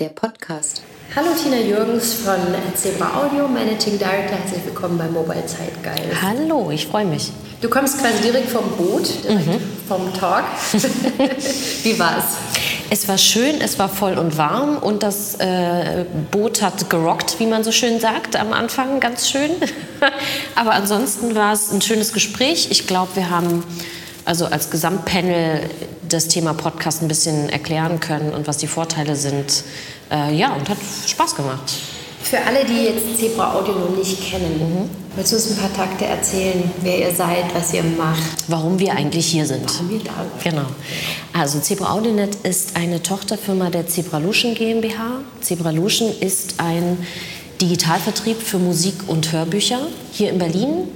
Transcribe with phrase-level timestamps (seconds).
[0.00, 0.82] der Podcast.
[1.14, 2.34] Hallo Tina Jürgens von
[2.74, 4.36] Zebra Audio, Managing Director.
[4.36, 6.20] Herzlich willkommen bei Mobile Zeitgeist.
[6.20, 7.30] Hallo, ich freue mich.
[7.60, 9.60] Du kommst quasi direkt vom Boot, direkt mhm.
[9.86, 10.46] vom Talk.
[11.84, 12.24] Wie war's?
[12.90, 17.46] Es war schön, es war voll und warm und das äh, Boot hat gerockt, wie
[17.46, 19.52] man so schön sagt, am Anfang ganz schön.
[20.56, 22.66] Aber ansonsten war es ein schönes Gespräch.
[22.72, 23.62] Ich glaube, wir haben
[24.24, 25.70] also als Gesamtpanel
[26.08, 29.64] das Thema Podcast ein bisschen erklären können und was die Vorteile sind.
[30.10, 31.72] Äh, ja, und hat Spaß gemacht.
[32.22, 34.90] Für alle, die jetzt Zebra Audio noch nicht kennen, mhm.
[35.14, 38.48] willst du uns ein paar Takte erzählen, wer ihr seid, was ihr macht?
[38.48, 39.66] Warum wir eigentlich hier sind.
[39.66, 40.12] Warum wir da
[40.42, 40.52] sind.
[40.52, 40.66] Genau.
[41.34, 45.20] Also Zebra Audionet ist eine Tochterfirma der Zebralution GmbH.
[45.42, 46.96] Zebralution ist ein
[47.60, 49.80] Digitalvertrieb für Musik und Hörbücher
[50.12, 50.88] hier in Berlin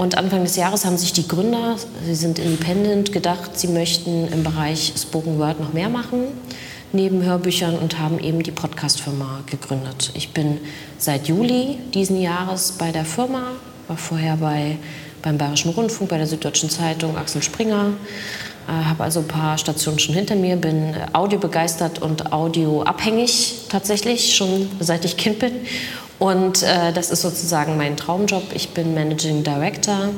[0.00, 4.42] und Anfang des Jahres haben sich die Gründer, sie sind independent, gedacht, sie möchten im
[4.42, 6.28] Bereich Spoken Word noch mehr machen,
[6.94, 10.10] neben Hörbüchern und haben eben die Podcast-Firma gegründet.
[10.14, 10.58] Ich bin
[10.96, 13.42] seit Juli diesen Jahres bei der Firma,
[13.88, 14.78] war vorher bei,
[15.20, 17.92] beim Bayerischen Rundfunk, bei der Süddeutschen Zeitung, Axel Springer,
[18.68, 24.70] äh, habe also ein paar Stationen schon hinter mir, bin audiobegeistert und audioabhängig tatsächlich, schon
[24.80, 25.52] seit ich Kind bin
[26.20, 28.52] und äh, das ist sozusagen mein Traumjob.
[28.54, 30.10] Ich bin Managing Director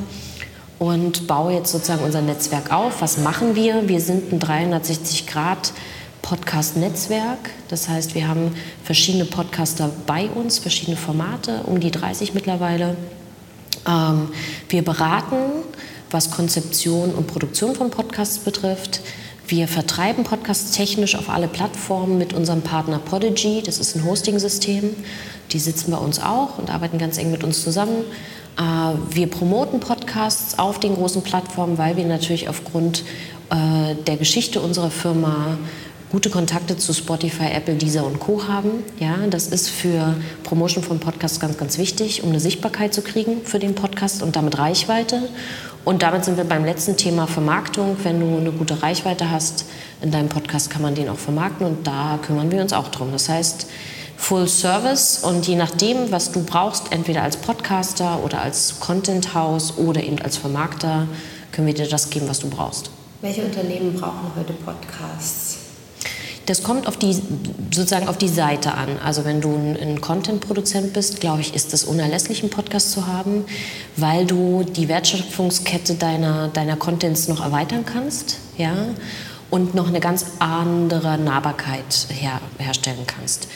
[0.81, 3.01] und baue jetzt sozusagen unser Netzwerk auf.
[3.01, 3.89] Was machen wir?
[3.89, 5.73] Wir sind ein 360 Grad
[6.21, 7.51] Podcast-Netzwerk.
[7.69, 12.97] Das heißt, wir haben verschiedene Podcaster bei uns, verschiedene Formate, um die 30 mittlerweile.
[13.87, 14.29] Ähm,
[14.71, 15.37] wir beraten,
[16.11, 19.03] was Konzeption und Produktion von Podcasts betrifft.
[19.47, 23.63] Wir vertreiben Podcasts technisch auf alle Plattformen mit unserem Partner Podigy.
[23.65, 24.95] Das ist ein Hosting-System.
[25.51, 28.05] Die sitzen bei uns auch und arbeiten ganz eng mit uns zusammen.
[28.57, 33.05] Äh, wir promoten Podcasts auf den großen Plattformen, weil wir natürlich aufgrund
[33.51, 35.59] äh, der Geschichte unserer Firma
[36.13, 38.47] gute Kontakte zu Spotify, Apple, Deezer und Co.
[38.47, 38.85] haben.
[39.01, 43.41] Ja, das ist für Promotion von Podcasts ganz, ganz wichtig, um eine Sichtbarkeit zu kriegen
[43.45, 45.23] für den Podcast und damit Reichweite.
[45.85, 47.97] Und damit sind wir beim letzten Thema Vermarktung.
[48.03, 49.65] Wenn du eine gute Reichweite hast
[50.01, 53.11] in deinem Podcast, kann man den auch vermarkten und da kümmern wir uns auch drum.
[53.11, 53.67] Das heißt,
[54.17, 59.77] Full Service und je nachdem, was du brauchst, entweder als Podcaster oder als Content House
[59.77, 61.09] oder eben als Vermarkter,
[61.51, 62.91] können wir dir das geben, was du brauchst.
[63.21, 65.62] Welche Unternehmen brauchen heute Podcasts?
[66.53, 67.15] Das kommt auf die,
[67.71, 68.99] sozusagen auf die Seite an.
[69.03, 73.47] Also wenn du ein Content-Produzent bist, glaube ich, ist es unerlässlich, einen Podcast zu haben,
[73.97, 78.75] weil du die Wertschöpfungskette deiner, deiner Contents noch erweitern kannst ja,
[79.49, 83.49] und noch eine ganz andere Nahbarkeit her, herstellen kannst.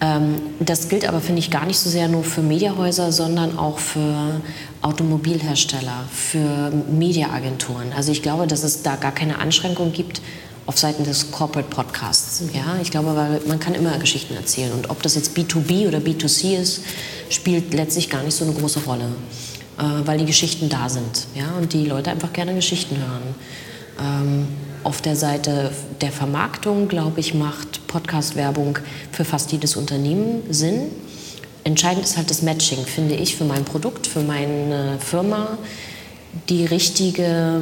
[0.00, 3.78] Ähm, das gilt aber, finde ich, gar nicht so sehr nur für Mediahäuser, sondern auch
[3.78, 4.40] für
[4.82, 7.92] Automobilhersteller, für Mediaagenturen.
[7.96, 10.20] Also ich glaube, dass es da gar keine Einschränkung gibt
[10.66, 12.42] auf Seiten des Corporate Podcasts.
[12.52, 14.72] Ja, ich glaube, weil man kann immer Geschichten erzählen.
[14.72, 16.82] Und ob das jetzt B2B oder B2C ist,
[17.28, 19.06] spielt letztlich gar nicht so eine große Rolle,
[19.78, 21.26] äh, weil die Geschichten da sind.
[21.34, 23.34] Ja, und die Leute einfach gerne Geschichten hören.
[24.00, 24.48] Ähm,
[24.82, 28.78] auf der Seite der Vermarktung, glaube ich, macht Podcast-Werbung
[29.12, 30.90] für fast jedes Unternehmen Sinn.
[31.64, 35.58] Entscheidend ist halt das Matching, finde ich, für mein Produkt, für meine Firma,
[36.48, 37.60] die richtige,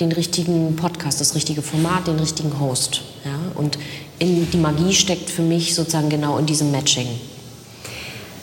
[0.00, 3.02] den richtigen Podcast, das richtige Format, den richtigen Host.
[3.24, 3.38] Ja?
[3.54, 3.78] Und
[4.18, 7.06] in, die Magie steckt für mich sozusagen genau in diesem Matching.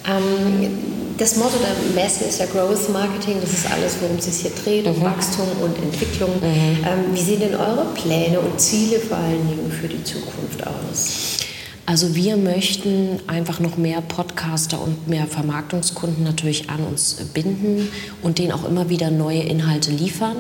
[0.07, 0.77] Ähm,
[1.17, 4.51] das Motto der Messe ist ja Growth Marketing, das ist alles, worum es sich hier
[4.51, 5.01] dreht, mhm.
[5.01, 6.31] Wachstum und Entwicklung.
[6.41, 6.85] Mhm.
[6.85, 11.37] Ähm, wie sehen denn eure Pläne und Ziele vor allen Dingen für die Zukunft aus?
[11.85, 17.89] Also wir möchten einfach noch mehr Podcaster und mehr Vermarktungskunden natürlich an uns binden
[18.23, 20.35] und denen auch immer wieder neue Inhalte liefern.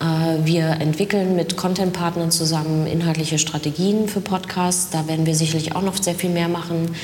[0.00, 4.90] Äh, wir entwickeln mit Content-Partnern zusammen inhaltliche Strategien für Podcasts.
[4.90, 6.94] Da werden wir sicherlich auch noch sehr viel mehr machen.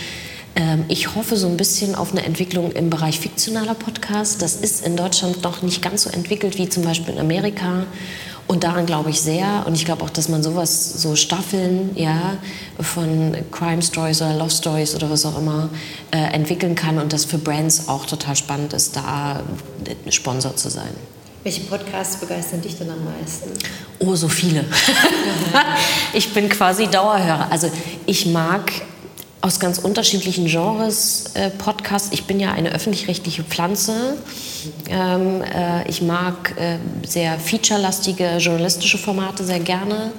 [0.55, 4.37] Ähm, ich hoffe so ein bisschen auf eine Entwicklung im Bereich fiktionaler Podcasts.
[4.37, 7.87] Das ist in Deutschland noch nicht ganz so entwickelt wie zum Beispiel in Amerika.
[8.53, 9.65] Und daran glaube ich sehr.
[9.67, 12.37] Und ich glaube auch, dass man sowas, so Staffeln ja,
[12.79, 15.71] von Crime Stories oder Love Stories oder was auch immer
[16.11, 19.41] äh, entwickeln kann und das für Brands auch total spannend ist, da
[20.11, 20.91] Sponsor zu sein.
[21.45, 23.53] Welche Podcasts begeistern dich denn am meisten?
[24.01, 24.67] Oh, so viele.
[26.13, 27.51] ich bin quasi Dauerhörer.
[27.51, 27.71] Also
[28.05, 28.71] ich mag
[29.43, 32.11] aus ganz unterschiedlichen Genres äh, Podcasts.
[32.13, 34.17] Ich bin ja eine öffentlich-rechtliche Pflanze.
[34.89, 40.13] Ähm, äh, ich mag äh, sehr featurelastige journalistische Formate sehr gerne.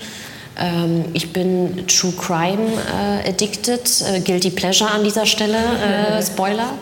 [0.60, 6.74] Ähm, ich bin True Crime äh, addicted, äh, guilty pleasure an dieser Stelle, äh, Spoiler.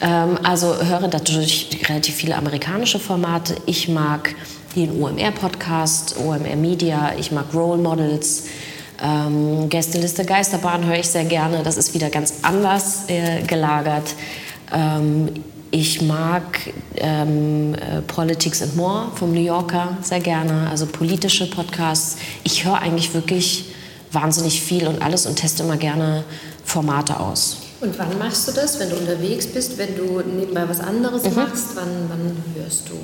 [0.00, 3.54] Ähm, also höre natürlich relativ viele amerikanische Formate.
[3.66, 4.34] Ich mag
[4.74, 8.44] den OMR-Podcast, OMR Media, ich mag Role Models.
[9.04, 11.62] Ähm, Gästeliste Geisterbahn höre ich sehr gerne.
[11.62, 14.14] Das ist wieder ganz anders äh, gelagert.
[14.72, 15.28] Ähm,
[15.70, 22.16] ich mag ähm, äh, Politics and More vom New Yorker sehr gerne, also politische Podcasts.
[22.44, 23.66] Ich höre eigentlich wirklich
[24.12, 26.24] wahnsinnig viel und alles und teste immer gerne
[26.64, 27.58] Formate aus.
[27.80, 31.34] Und wann machst du das, wenn du unterwegs bist, wenn du nebenbei was anderes mhm.
[31.34, 31.74] machst?
[31.74, 32.94] Wann, wann hörst du?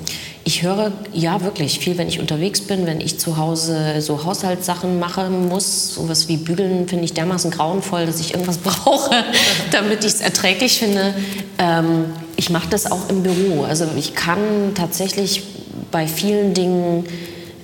[0.43, 4.99] Ich höre ja wirklich viel, wenn ich unterwegs bin, wenn ich zu Hause so Haushaltssachen
[4.99, 5.93] machen muss.
[5.93, 9.23] Sowas wie Bügeln finde ich dermaßen grauenvoll, dass ich irgendwas brauche,
[9.71, 11.13] damit ich es erträglich finde.
[11.59, 12.05] Ähm,
[12.37, 13.63] ich mache das auch im Büro.
[13.63, 15.43] Also ich kann tatsächlich
[15.91, 17.05] bei vielen Dingen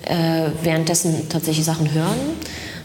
[0.05, 2.36] äh, währenddessen tatsächlich Sachen hören.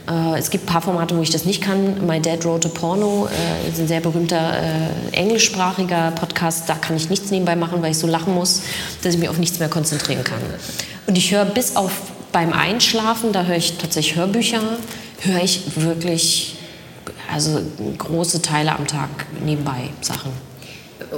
[0.08, 2.06] Äh, es gibt ein paar Formate, wo ich das nicht kann.
[2.06, 6.68] My Dad Wrote a Porno äh, ist ein sehr berühmter äh, englischsprachiger Podcast.
[6.68, 8.62] Da kann ich nichts nebenbei machen, weil ich so lachen muss,
[9.02, 10.40] dass ich mich auf nichts mehr konzentrieren kann.
[11.06, 11.92] Und ich höre bis auf
[12.32, 14.60] beim Einschlafen, da höre ich tatsächlich Hörbücher,
[15.20, 16.56] höre ich wirklich
[17.32, 17.60] also
[17.98, 19.08] große Teile am Tag
[19.44, 20.32] nebenbei Sachen.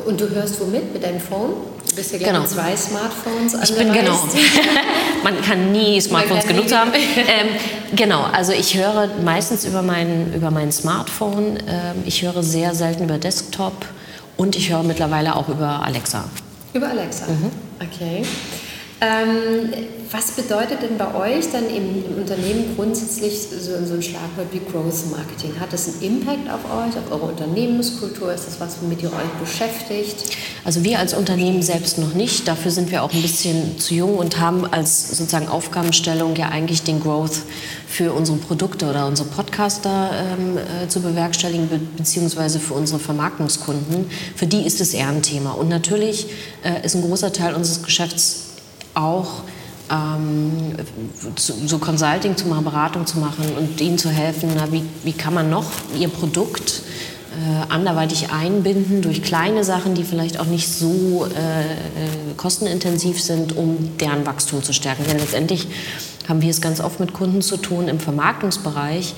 [0.06, 0.92] Und du hörst womit?
[0.92, 1.52] Mit deinem Phone?
[1.94, 2.44] Du bist ja genau.
[2.44, 4.18] zwei Smartphones Ich bin genau.
[5.22, 6.90] Man kann nie Smartphones genug nie haben.
[6.92, 11.56] Ähm, genau, also ich höre meistens über mein, über mein Smartphone.
[11.68, 13.86] Ähm, ich höre sehr selten über Desktop
[14.36, 16.24] und ich höre mittlerweile auch über Alexa.
[16.72, 17.26] Über Alexa?
[17.28, 17.52] Mhm.
[17.80, 18.24] Okay.
[19.04, 19.72] Ähm,
[20.10, 24.60] was bedeutet denn bei euch dann im, im Unternehmen grundsätzlich so, so, ein Schlagwort wie
[24.60, 25.58] Growth Marketing?
[25.58, 28.32] Hat das einen Impact auf euch, auf eure Unternehmenskultur?
[28.32, 30.36] Ist das was, womit ihr euch beschäftigt?
[30.64, 32.46] Also wir als Unternehmen selbst noch nicht.
[32.46, 36.82] Dafür sind wir auch ein bisschen zu jung und haben als sozusagen Aufgabenstellung ja eigentlich
[36.82, 37.42] den Growth
[37.88, 44.06] für unsere Produkte oder unsere Podcaster ähm, äh, zu bewerkstelligen, be beziehungsweise für unsere Vermarktungskunden.
[44.36, 45.52] Für die ist es eher ein Thema.
[45.52, 46.26] Und natürlich
[46.62, 48.43] äh, ist ein großer Teil unseres Geschäfts
[48.94, 49.42] auch
[49.90, 50.74] ähm,
[51.36, 55.34] so Consulting zu machen, Beratung zu machen und ihnen zu helfen, na, wie, wie kann
[55.34, 55.66] man noch
[55.98, 56.82] ihr Produkt
[57.34, 63.56] äh, anderweitig einbinden durch kleine Sachen, die vielleicht auch nicht so äh, äh, kostenintensiv sind,
[63.56, 65.04] um deren Wachstum zu stärken.
[65.08, 65.66] Denn letztendlich
[66.28, 69.14] haben wir es ganz oft mit Kunden zu tun im Vermarktungsbereich,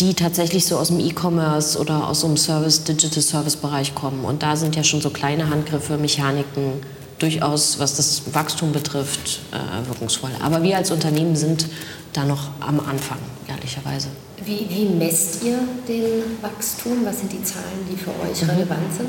[0.00, 4.24] die tatsächlich so aus dem E-Commerce oder aus so einem Service, Digital Service Bereich kommen.
[4.24, 6.82] Und da sind ja schon so kleine Handgriffe, Mechaniken,
[7.22, 10.30] durchaus, was das Wachstum betrifft, äh, wirkungsvoll.
[10.42, 11.66] Aber wir als Unternehmen sind
[12.12, 14.08] da noch am Anfang, ehrlicherweise.
[14.44, 15.58] Wie, wie messt ihr
[15.88, 17.04] den Wachstum?
[17.04, 18.50] Was sind die Zahlen, die für euch mhm.
[18.50, 19.08] relevant sind?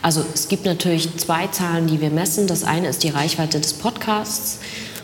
[0.00, 2.46] Also es gibt natürlich zwei Zahlen, die wir messen.
[2.46, 4.58] Das eine ist die Reichweite des Podcasts.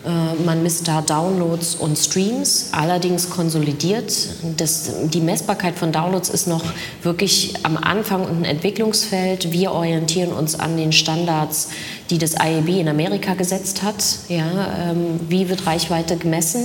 [0.06, 4.12] Äh, man misst da Downloads und Streams, allerdings konsolidiert.
[4.56, 6.64] Das, die Messbarkeit von Downloads ist noch
[7.02, 9.52] wirklich am Anfang und ein Entwicklungsfeld.
[9.52, 11.68] Wir orientieren uns an den Standards,
[12.10, 14.02] die das IAB in Amerika gesetzt hat.
[14.28, 16.64] Ja, ähm, wie wird Reichweite gemessen,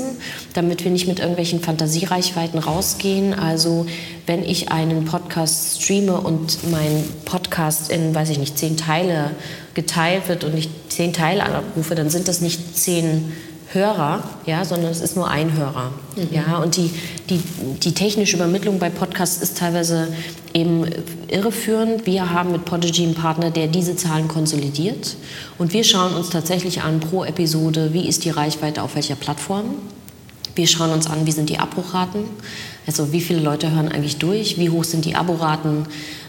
[0.54, 3.34] damit wir nicht mit irgendwelchen Fantasiereichweiten rausgehen?
[3.34, 3.86] Also
[4.26, 9.32] wenn ich einen Podcast streame und mein Podcast in, weiß ich nicht, zehn Teile
[9.74, 13.32] geteilt wird und ich zehn Teile abrufe, dann sind das nicht zehn
[13.74, 15.92] Hörer, ja, sondern es ist nur ein Hörer.
[16.16, 16.28] Mhm.
[16.32, 16.92] Ja, und die,
[17.30, 17.42] die,
[17.84, 20.10] die technische Übermittlung bei Podcasts ist teilweise
[20.54, 20.86] eben
[21.30, 22.06] irreführend.
[22.06, 25.16] Wir haben mit Podigy einen Partner, der diese Zahlen konsolidiert.
[25.58, 29.76] Und wir schauen uns tatsächlich an pro Episode, wie ist die Reichweite auf welcher Plattform.
[30.56, 32.26] Wir schauen uns an, wie sind die Abbruchraten,
[32.86, 35.86] also wie viele Leute hören eigentlich durch, wie hoch sind die Aboraten,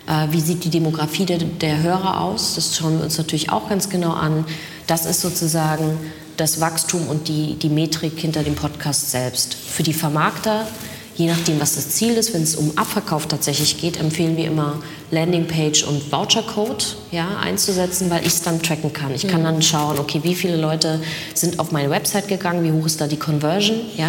[0.07, 2.55] äh, wie sieht die Demografie der, der Hörer aus.
[2.55, 4.45] Das schauen wir uns natürlich auch ganz genau an.
[4.87, 5.99] Das ist sozusagen
[6.37, 9.55] das Wachstum und die, die Metrik hinter dem Podcast selbst.
[9.55, 10.67] Für die Vermarkter
[11.15, 14.83] Je nachdem, was das Ziel ist, wenn es um Abverkauf tatsächlich geht, empfehlen wir immer
[15.11, 19.15] Landingpage und Vouchercode ja, einzusetzen, weil ich es dann tracken kann.
[19.15, 19.45] Ich kann mhm.
[19.45, 21.03] dann schauen, okay, wie viele Leute
[21.35, 24.09] sind auf meine Website gegangen, wie hoch ist da die Conversion ja,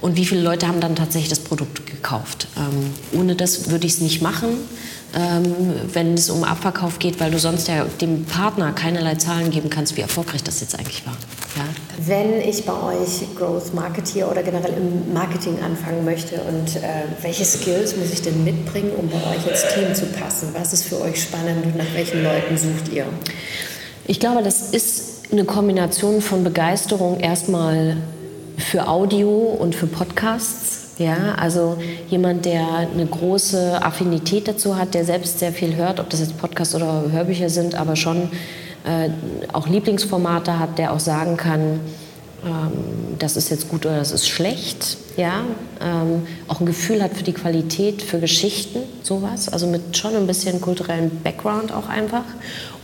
[0.00, 2.48] und wie viele Leute haben dann tatsächlich das Produkt gekauft.
[2.56, 4.48] Ähm, ohne das würde ich es nicht machen
[5.16, 9.70] ähm, wenn es um Abverkauf geht, weil du sonst ja dem Partner keinerlei Zahlen geben
[9.70, 11.16] kannst, wie erfolgreich das jetzt eigentlich war.
[11.56, 11.64] Ja?
[12.04, 17.44] Wenn ich bei euch Growth Marketeer oder generell im Marketing anfangen möchte und äh, welche
[17.44, 20.50] Skills muss ich denn mitbringen, um bei euch ins Team zu passen?
[20.52, 23.06] Was ist für euch spannend und nach welchen Leuten sucht ihr?
[24.06, 27.96] Ich glaube, das ist eine Kombination von Begeisterung erstmal
[28.58, 30.67] für Audio und für Podcasts
[30.98, 31.78] ja, also
[32.08, 36.36] jemand, der eine große Affinität dazu hat, der selbst sehr viel hört, ob das jetzt
[36.38, 38.30] Podcasts oder Hörbücher sind, aber schon
[38.84, 39.10] äh,
[39.52, 41.80] auch Lieblingsformate hat, der auch sagen kann,
[42.44, 44.96] ähm, das ist jetzt gut oder das ist schlecht.
[45.16, 45.42] Ja,
[45.80, 49.48] ähm, auch ein Gefühl hat für die Qualität, für Geschichten, sowas.
[49.48, 52.24] Also mit schon ein bisschen kulturellen Background auch einfach.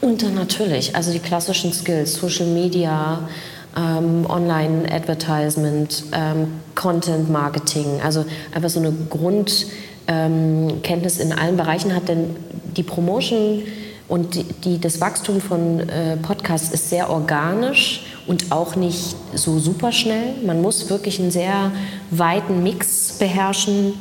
[0.01, 3.29] Und dann natürlich, also die klassischen Skills, Social Media,
[3.77, 12.37] ähm, Online-Advertisement, ähm, Content-Marketing, also einfach so eine Grundkenntnis ähm, in allen Bereichen hat, denn
[12.77, 13.63] die Promotion
[14.07, 19.59] und die, die, das Wachstum von äh, Podcasts ist sehr organisch und auch nicht so
[19.59, 20.35] super schnell.
[20.45, 21.73] Man muss wirklich einen sehr
[22.11, 23.95] weiten Mix beherrschen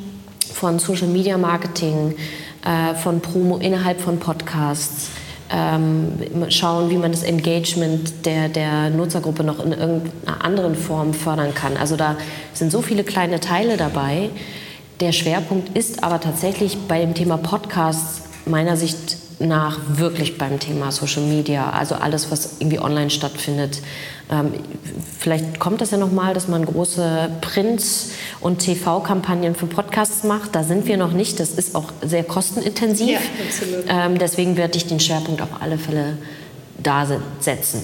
[0.54, 2.16] von Social Media Marketing,
[2.66, 5.08] äh, von Promo innerhalb von Podcasts.
[5.56, 6.14] Ähm,
[6.50, 11.78] schauen, wie man das Engagement der, der Nutzergruppe noch in irgendeiner anderen Form fördern kann.
[11.78, 12.16] Also da
[12.54, 14.32] sind so viele kleine Teile dabei.
[15.00, 20.92] Der Schwerpunkt ist aber tatsächlich bei dem Thema Podcasts meiner Sicht nach wirklich beim Thema
[20.92, 23.82] Social Media, also alles, was irgendwie online stattfindet.
[24.30, 24.54] Ähm,
[25.20, 27.84] vielleicht kommt das ja noch mal, dass man große Print-
[28.42, 30.56] und TV-Kampagnen für Podcasts macht.
[30.56, 31.40] Da sind wir noch nicht.
[31.40, 33.20] Das ist auch sehr kostenintensiv.
[33.88, 34.06] Ja.
[34.06, 36.18] Ähm, deswegen werde ich den Schwerpunkt auf alle Fälle
[36.82, 37.08] da
[37.40, 37.84] setzen.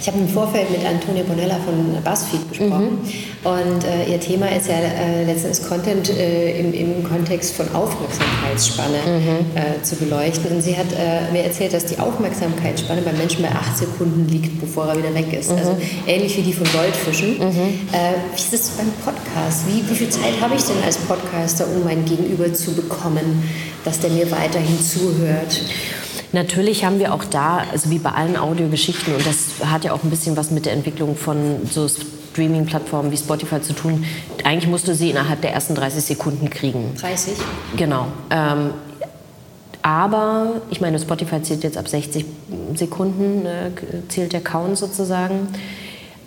[0.00, 3.50] Ich habe im Vorfeld mit Antonia Bonella von BuzzFeed gesprochen mhm.
[3.50, 8.98] und äh, ihr Thema ist ja äh, letztendlich Content äh, im, im Kontext von Aufmerksamkeitsspanne
[9.06, 9.56] mhm.
[9.56, 10.56] Äh, zu beleuchten.
[10.56, 14.60] Und sie hat äh, mir erzählt, dass die Aufmerksamkeitsspanne beim Menschen bei acht Sekunden liegt,
[14.60, 15.50] bevor er wieder weg ist.
[15.50, 15.58] Mhm.
[15.58, 15.76] Also
[16.06, 17.38] ähnlich wie die von Goldfischen.
[17.38, 17.88] Mhm.
[17.92, 19.64] Äh, wie ist es beim Podcast?
[19.68, 23.42] Wie, wie viel Zeit habe ich denn als Podcaster, um mein Gegenüber zu bekommen,
[23.84, 25.62] dass der mir weiterhin zuhört?
[26.34, 30.02] Natürlich haben wir auch da, also wie bei allen Audiogeschichten, und das hat ja auch
[30.02, 34.04] ein bisschen was mit der Entwicklung von so Streaming-Plattformen wie Spotify zu tun.
[34.42, 36.92] Eigentlich musst du sie innerhalb der ersten 30 Sekunden kriegen.
[37.00, 37.34] 30?
[37.76, 38.08] Genau.
[38.30, 38.70] Ähm,
[39.82, 42.24] aber ich meine, Spotify zählt jetzt ab 60
[42.74, 43.70] Sekunden, äh,
[44.08, 45.46] zählt der Count sozusagen.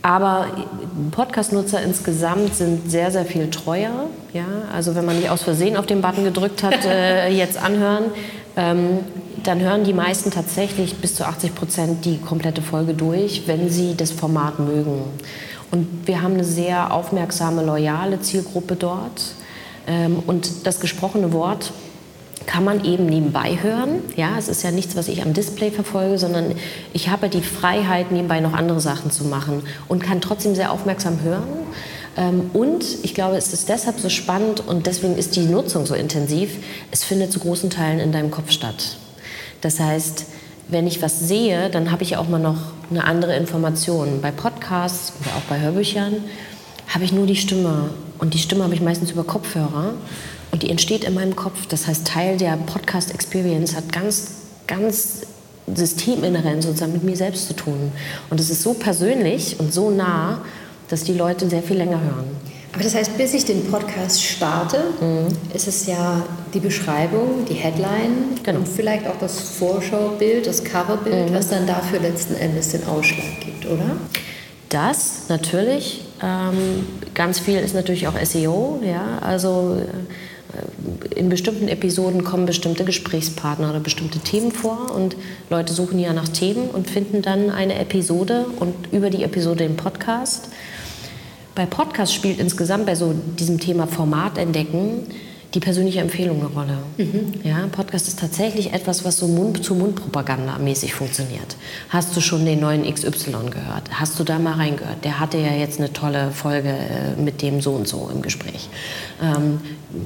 [0.04, 0.48] Aber
[1.12, 4.08] Podcast-Nutzer insgesamt sind sehr, sehr viel treuer.
[4.32, 4.46] Ja?
[4.74, 8.06] Also wenn man nicht aus Versehen auf den Button gedrückt hat, äh, jetzt anhören,
[8.56, 9.00] ähm,
[9.48, 13.96] dann hören die meisten tatsächlich bis zu 80 Prozent die komplette Folge durch, wenn sie
[13.96, 15.04] das Format mögen.
[15.72, 19.36] Und wir haben eine sehr aufmerksame, loyale Zielgruppe dort.
[19.88, 21.72] Ähm, und das gesprochene Wort
[22.46, 24.02] kann man eben nebenbei hören.
[24.16, 26.54] Ja, es ist ja nichts, was ich am Display verfolge, sondern
[26.94, 31.22] ich habe die Freiheit, nebenbei noch andere Sachen zu machen und kann trotzdem sehr aufmerksam
[31.22, 31.48] hören.
[32.18, 35.96] Ähm, und ich glaube, es ist deshalb so spannend und deswegen ist die Nutzung so
[35.96, 36.58] intensiv.
[36.92, 38.98] Es findet zu großen Teilen in deinem Kopf statt.
[39.62, 40.26] Das heißt,
[40.70, 42.58] wenn ich was sehe, dann habe ich auch mal noch
[42.90, 44.22] eine andere Information.
[44.22, 46.16] Bei Podcasts oder auch bei Hörbüchern
[46.88, 47.90] habe ich nur die Stimme.
[48.20, 49.94] Und die Stimme habe ich meistens über Kopfhörer.
[50.52, 51.68] Und die entsteht in meinem Kopf.
[51.68, 54.32] Das heißt, Teil der Podcast-Experience hat ganz,
[54.66, 55.22] ganz
[55.74, 57.92] systeminhärent sozusagen mit mir selbst zu tun.
[58.30, 60.42] Und es ist so persönlich und so nah,
[60.90, 62.26] dass die Leute sehr viel länger hören.
[62.78, 65.36] Aber das heißt, bis ich den Podcast starte, mhm.
[65.52, 68.60] ist es ja die Beschreibung, die Headline genau.
[68.60, 71.34] und vielleicht auch das Vorschaubild, das Coverbild, mhm.
[71.34, 73.98] was dann dafür letzten Endes den Ausschlag gibt, oder?
[74.70, 76.04] Das natürlich.
[76.22, 78.80] Ähm, ganz viel ist natürlich auch SEO.
[78.86, 79.18] Ja?
[79.22, 85.16] Also äh, in bestimmten Episoden kommen bestimmte Gesprächspartner oder bestimmte Themen vor und
[85.50, 89.78] Leute suchen ja nach Themen und finden dann eine Episode und über die Episode den
[89.78, 90.50] Podcast.
[91.58, 95.08] Bei Podcasts spielt insgesamt bei so diesem Thema Format entdecken
[95.58, 96.78] die persönliche Empfehlung eine Rolle.
[96.98, 97.34] Mhm.
[97.44, 101.56] Ja, Podcast ist tatsächlich etwas, was so Mund-zu-Mund-Propaganda mäßig funktioniert.
[101.90, 103.90] Hast du schon den neuen XY gehört?
[103.90, 105.04] Hast du da mal reingehört?
[105.04, 108.70] Der hatte ja jetzt eine tolle Folge äh, mit dem so und so im Gespräch.
[109.20, 109.60] Ähm,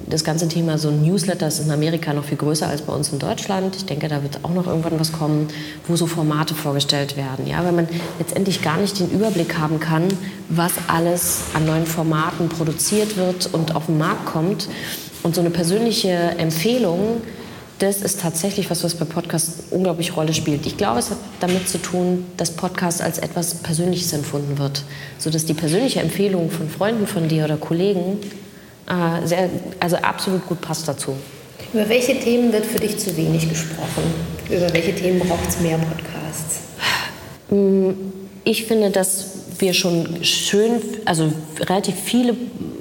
[0.08, 3.20] das ganze Thema so Newsletter ist in Amerika noch viel größer als bei uns in
[3.20, 3.76] Deutschland.
[3.76, 5.50] Ich denke, da wird auch noch irgendwann was kommen,
[5.86, 7.46] wo so Formate vorgestellt werden.
[7.46, 7.90] Ja, weil man
[8.20, 10.04] letztendlich gar nicht den Überblick haben kann,
[10.48, 14.70] was alles an neuen Formaten produziert wird und auf den Markt kommt.
[15.24, 17.22] Und so eine persönliche Empfehlung,
[17.80, 20.66] das ist tatsächlich was, was bei Podcasts unglaublich Rolle spielt.
[20.66, 24.84] Ich glaube, es hat damit zu tun, dass Podcast als etwas Persönliches empfunden wird,
[25.18, 28.20] sodass die persönliche Empfehlung von Freunden von dir oder Kollegen
[28.88, 29.50] äh, sehr,
[29.80, 31.16] also absolut gut passt dazu.
[31.74, 34.04] Über welche Themen wird für dich zu wenig gesprochen?
[34.50, 36.60] Über welche Themen braucht es mehr Podcasts?
[37.50, 37.92] Mm,
[38.44, 39.28] ich finde, dass
[39.60, 42.36] wir schon schön, also relativ viele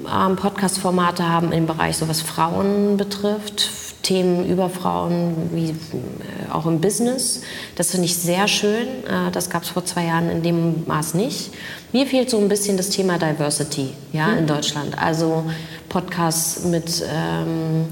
[0.07, 3.69] ähm, Podcast-Formate haben im Bereich, so was Frauen betrifft,
[4.03, 7.41] Themen über Frauen, wie äh, auch im Business.
[7.75, 8.87] Das finde ich sehr schön.
[9.05, 11.51] Äh, das gab es vor zwei Jahren in dem Maß nicht.
[11.91, 14.39] Mir fehlt so ein bisschen das Thema Diversity ja, mhm.
[14.39, 14.97] in Deutschland.
[15.01, 15.43] Also
[15.89, 17.85] Podcasts mit, ähm,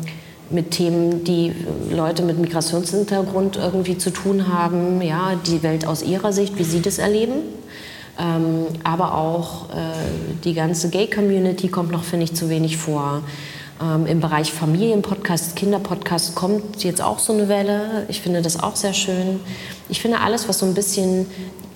[0.50, 1.54] mit Themen, die
[1.92, 5.02] Leute mit Migrationshintergrund irgendwie zu tun haben.
[5.02, 7.59] Ja, die Welt aus ihrer Sicht, wie sie das erleben.
[8.20, 9.74] Ähm, aber auch äh,
[10.44, 13.24] die ganze Gay-Community kommt noch, finde ich, zu wenig vor.
[13.82, 18.06] Ähm, Im Bereich Familienpodcast, Kinderpodcast kommt jetzt auch so eine Welle.
[18.10, 19.40] Ich finde das auch sehr schön.
[19.88, 21.28] Ich finde alles, was so ein bisschen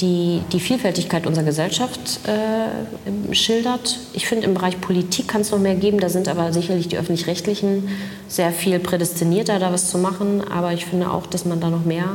[0.02, 4.00] die, die Vielfältigkeit unserer Gesellschaft äh, schildert.
[4.12, 6.02] Ich finde, im Bereich Politik kann es noch mehr geben.
[6.02, 7.88] Da sind aber sicherlich die Öffentlich-Rechtlichen
[8.28, 10.44] sehr viel prädestinierter, da was zu machen.
[10.52, 12.10] Aber ich finde auch, dass man da noch mehr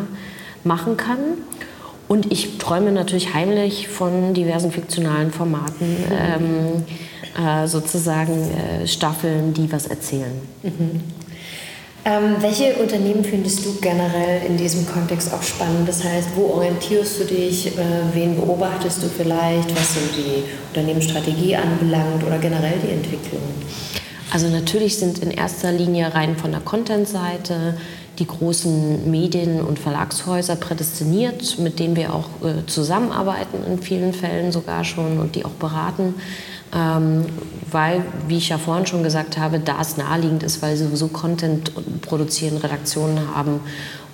[0.65, 1.19] machen kann.
[2.09, 5.97] Und ich träume natürlich heimlich von diversen fiktionalen Formaten.
[6.11, 6.85] Ähm,
[7.39, 10.41] äh, sozusagen äh, Staffeln, die was erzählen.
[10.65, 11.01] Mhm.
[12.05, 15.89] Ähm, welche Unternehmen findest du generell in diesem Kontext auch spannend?
[15.89, 17.79] Das heißt, wo orientierst du dich?
[17.79, 17.81] Äh,
[18.13, 23.43] wen beobachtest du vielleicht, was so die Unternehmensstrategie anbelangt oder generell die Entwicklung?
[24.33, 27.77] Also natürlich sind in erster Linie rein von der Content-Seite
[28.19, 34.53] die großen Medien- und Verlagshäuser prädestiniert, mit denen wir auch äh, zusammenarbeiten in vielen Fällen
[34.53, 36.15] sogar schon und die auch beraten.
[36.75, 37.27] Ähm,
[37.71, 41.09] weil, wie ich ja vorhin schon gesagt habe, da es naheliegend ist, weil sie sowieso
[41.09, 41.73] Content
[42.03, 43.61] produzieren, Redaktionen haben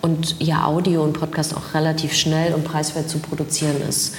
[0.02, 4.14] und ja Audio und Podcast auch relativ schnell und preiswert zu produzieren ist.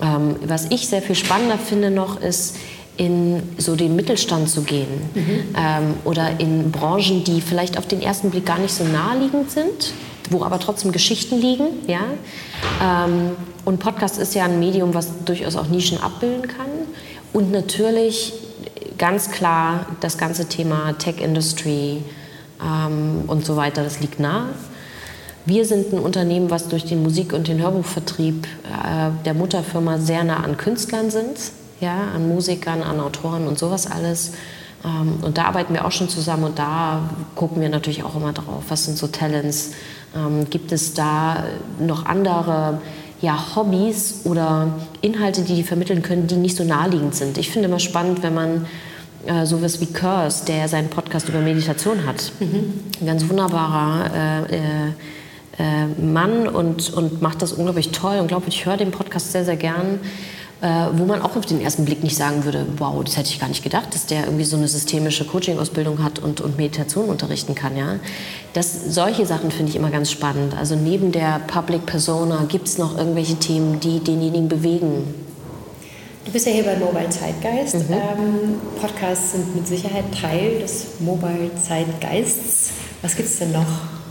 [0.00, 2.56] Ähm, was ich sehr viel spannender finde noch ist,
[2.96, 5.54] in so den Mittelstand zu gehen mhm.
[5.56, 9.92] ähm, oder in Branchen, die vielleicht auf den ersten Blick gar nicht so naheliegend sind,
[10.30, 11.66] wo aber trotzdem Geschichten liegen.
[11.86, 12.04] Ja?
[12.82, 13.30] Ähm,
[13.64, 16.66] und Podcast ist ja ein Medium, was durchaus auch Nischen abbilden kann.
[17.32, 18.34] Und natürlich
[18.98, 22.02] ganz klar das ganze Thema Tech-Industry
[22.62, 24.50] ähm, und so weiter, das liegt nahe.
[25.44, 30.22] Wir sind ein Unternehmen, was durch den Musik- und den Hörbuchvertrieb äh, der Mutterfirma sehr
[30.22, 31.36] nah an Künstlern sind,
[31.82, 34.32] ja, an Musikern, an Autoren und sowas alles.
[34.84, 38.32] Ähm, und da arbeiten wir auch schon zusammen und da gucken wir natürlich auch immer
[38.32, 39.72] drauf, was sind so Talents.
[40.16, 41.44] Ähm, gibt es da
[41.78, 42.80] noch andere
[43.20, 44.68] ja, Hobbys oder
[45.00, 47.38] Inhalte, die die vermitteln können, die nicht so naheliegend sind.
[47.38, 48.66] Ich finde immer spannend, wenn man
[49.26, 52.32] äh, sowas wie Curse, der seinen Podcast über Meditation hat.
[52.40, 52.80] Mhm.
[53.00, 54.10] Ein ganz wunderbarer
[54.50, 54.88] äh, äh,
[55.58, 58.18] äh, Mann und, und macht das unglaublich toll.
[58.18, 60.00] Und glaube ich höre den Podcast sehr, sehr gern
[60.62, 63.48] wo man auch auf den ersten Blick nicht sagen würde, wow, das hätte ich gar
[63.48, 67.76] nicht gedacht, dass der irgendwie so eine systemische Coaching-Ausbildung hat und, und Meditation unterrichten kann.
[67.76, 67.96] Ja?
[68.52, 70.56] Das, solche Sachen finde ich immer ganz spannend.
[70.56, 75.12] Also neben der Public Persona gibt es noch irgendwelche Themen, die denjenigen bewegen.
[76.24, 77.74] Du bist ja hier bei Mobile Zeitgeist.
[77.74, 77.94] Mhm.
[77.94, 82.70] Ähm, Podcasts sind mit Sicherheit Teil des Mobile Zeitgeists.
[83.02, 84.01] Was gibt es denn noch?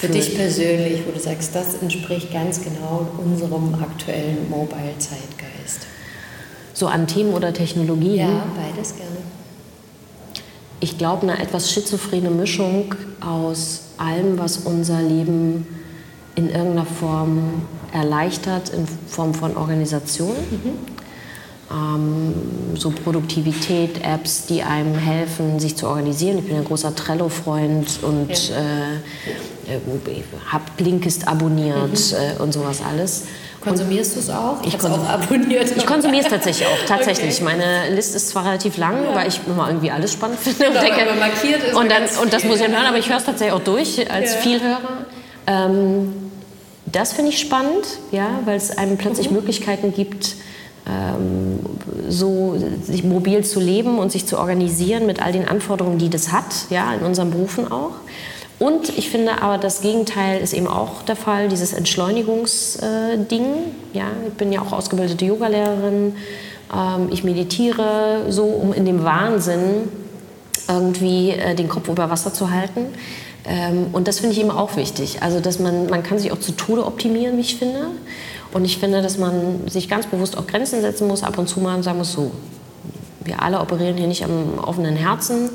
[0.00, 5.86] Für dich persönlich, wo du sagst, das entspricht ganz genau unserem aktuellen Mobile-Zeitgeist?
[6.72, 8.28] So an Themen oder Technologien?
[8.28, 9.16] Ja, beides gerne.
[10.80, 15.66] Ich glaube, eine etwas schizophrene Mischung aus allem, was unser Leben
[16.34, 20.32] in irgendeiner Form erleichtert, in Form von Organisation.
[20.50, 20.99] Mhm.
[21.70, 22.34] Ähm,
[22.74, 26.38] so Produktivität, Apps, die einem helfen, sich zu organisieren.
[26.38, 28.56] Ich bin ein großer Trello-Freund und ja.
[28.56, 32.38] äh, äh, habe Blinkist abonniert mhm.
[32.38, 33.24] äh, und sowas alles.
[33.60, 34.56] Konsumierst du es auch?
[34.62, 35.76] Ich, ich auch abonniert.
[35.76, 36.78] Ich konsumiere es tatsächlich auch.
[36.86, 37.34] Tatsächlich.
[37.34, 37.44] Okay.
[37.44, 39.14] Meine Liste ist zwar relativ lang, ja.
[39.14, 41.00] weil ich immer irgendwie alles spannend finde und denke.
[41.18, 43.52] markiert ist und, dann, und das muss ich dann hören, aber ich höre es tatsächlich
[43.52, 44.40] auch durch als ja.
[44.40, 44.80] Vielhörer.
[45.46, 46.14] Ähm,
[46.86, 49.36] das finde ich spannend, ja, weil es einem plötzlich mhm.
[49.36, 50.36] Möglichkeiten gibt,
[50.86, 51.59] ähm,
[52.10, 56.32] so sich mobil zu leben und sich zu organisieren mit all den Anforderungen, die das
[56.32, 57.92] hat, ja, in unseren Berufen auch.
[58.58, 63.44] Und ich finde aber, das Gegenteil ist eben auch der Fall, dieses Entschleunigungsding.
[63.94, 66.14] Ja, ich bin ja auch ausgebildete Yogalehrerin.
[66.76, 69.88] Ähm, ich meditiere so, um in dem Wahnsinn
[70.68, 72.88] irgendwie äh, den Kopf über Wasser zu halten.
[73.46, 75.22] Ähm, und das finde ich eben auch wichtig.
[75.22, 77.86] Also, dass man, man kann sich auch zu Tode optimieren, wie ich finde.
[78.52, 81.60] Und ich finde, dass man sich ganz bewusst auch Grenzen setzen muss, ab und zu
[81.60, 82.32] mal sagen muss, so,
[83.24, 85.50] wir alle operieren hier nicht am offenen Herzen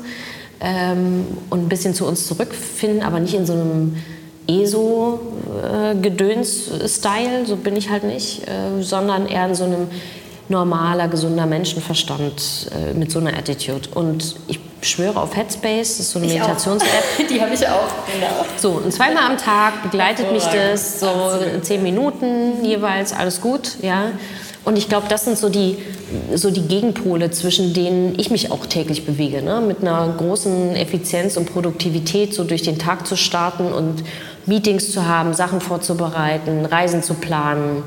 [0.60, 3.96] ähm, und ein bisschen zu uns zurückfinden, aber nicht in so einem
[4.48, 9.88] ESO-Gedöns-Style, so bin ich halt nicht, äh, sondern eher in so einem
[10.48, 13.88] normaler, gesunder Menschenverstand äh, mit so einer Attitude.
[13.94, 17.28] Und ich schwöre auf Headspace, das ist so eine Meditations-App.
[17.30, 18.44] Die habe ich auch, genau.
[18.56, 21.08] So, und zweimal am Tag begleitet mich das, so
[21.62, 24.12] zehn Minuten jeweils, alles gut, ja.
[24.66, 25.78] Und ich glaube, das sind so die,
[26.34, 29.40] so die Gegenpole, zwischen denen ich mich auch täglich bewege.
[29.40, 29.60] Ne?
[29.60, 34.02] Mit einer großen Effizienz und Produktivität so durch den Tag zu starten und
[34.44, 37.84] Meetings zu haben, Sachen vorzubereiten, Reisen zu planen,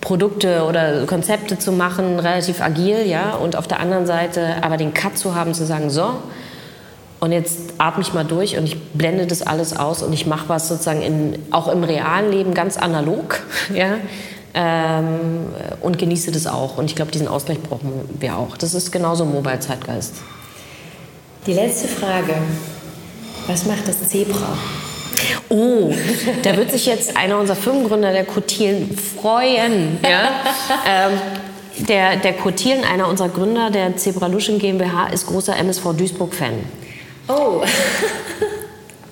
[0.00, 3.34] Produkte oder Konzepte zu machen, relativ agil, ja.
[3.34, 6.14] Und auf der anderen Seite aber den Cut zu haben, zu sagen, so,
[7.18, 10.48] und jetzt atme ich mal durch und ich blende das alles aus und ich mache
[10.48, 13.40] was sozusagen in, auch im realen Leben ganz analog,
[13.74, 13.96] ja
[14.54, 15.46] ähm,
[15.80, 16.78] und genieße das auch.
[16.78, 18.56] Und ich glaube, diesen Ausgleich brauchen wir auch.
[18.56, 20.14] Das ist genauso Mobile-Zeitgeist.
[21.46, 22.34] Die letzte Frage.
[23.46, 24.56] Was macht das Zebra?
[25.48, 25.92] Oh,
[26.42, 29.98] da wird sich jetzt einer unserer Firmengründer, der Kotilen, freuen.
[30.02, 30.30] Ja?
[30.86, 31.20] ähm,
[31.88, 36.54] der, der Kotilen, einer unserer Gründer der Zebraluschen GmbH, ist großer MSV Duisburg-Fan.
[37.28, 37.62] Oh.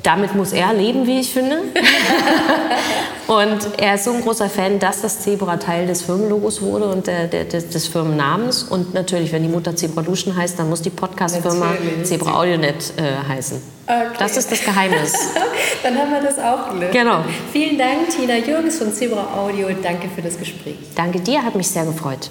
[0.09, 1.59] Damit muss er leben, wie ich finde.
[3.27, 7.07] und er ist so ein großer Fan, dass das Zebra Teil des Firmenlogos wurde und
[7.07, 8.63] der, der, des, des Firmennamens.
[8.63, 13.61] Und natürlich, wenn die Mutter Zebraluschen heißt, dann muss die Podcast-Firma Zebra Audionet äh, heißen.
[13.87, 14.07] Okay.
[14.19, 15.13] Das ist das Geheimnis.
[15.83, 16.93] dann haben wir das auch gelöst.
[16.93, 17.23] Genau.
[17.53, 19.69] Vielen Dank, Tina Jürgens von Zebra Audio.
[19.83, 20.79] Danke für das Gespräch.
[20.95, 22.31] Danke dir, hat mich sehr gefreut.